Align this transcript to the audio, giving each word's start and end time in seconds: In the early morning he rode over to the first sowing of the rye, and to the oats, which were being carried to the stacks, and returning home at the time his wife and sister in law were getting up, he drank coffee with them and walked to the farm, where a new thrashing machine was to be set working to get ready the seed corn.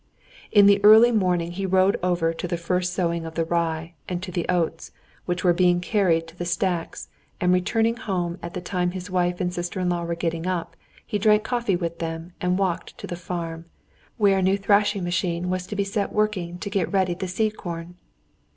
In 0.51 0.65
the 0.65 0.83
early 0.83 1.11
morning 1.11 1.51
he 1.51 1.67
rode 1.67 1.99
over 2.01 2.33
to 2.33 2.47
the 2.47 2.57
first 2.57 2.91
sowing 2.93 3.23
of 3.23 3.35
the 3.35 3.45
rye, 3.45 3.93
and 4.09 4.19
to 4.23 4.31
the 4.31 4.47
oats, 4.49 4.89
which 5.27 5.43
were 5.43 5.53
being 5.53 5.79
carried 5.79 6.25
to 6.25 6.35
the 6.35 6.43
stacks, 6.43 7.09
and 7.39 7.53
returning 7.53 7.97
home 7.97 8.39
at 8.41 8.55
the 8.55 8.61
time 8.61 8.93
his 8.97 9.11
wife 9.11 9.39
and 9.39 9.53
sister 9.53 9.79
in 9.79 9.89
law 9.89 10.03
were 10.03 10.15
getting 10.15 10.47
up, 10.47 10.75
he 11.05 11.19
drank 11.19 11.43
coffee 11.43 11.75
with 11.75 11.99
them 11.99 12.33
and 12.41 12.57
walked 12.57 12.97
to 12.97 13.05
the 13.05 13.15
farm, 13.15 13.65
where 14.17 14.39
a 14.39 14.41
new 14.41 14.57
thrashing 14.57 15.03
machine 15.03 15.51
was 15.51 15.67
to 15.67 15.75
be 15.75 15.83
set 15.83 16.11
working 16.11 16.57
to 16.57 16.71
get 16.71 16.91
ready 16.91 17.13
the 17.13 17.27
seed 17.27 17.55
corn. 17.55 17.95